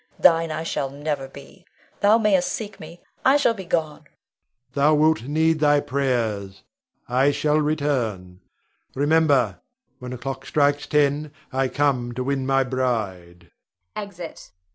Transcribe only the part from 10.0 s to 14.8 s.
the clock strikes ten, I come to win my bride. [Exit. Leonore.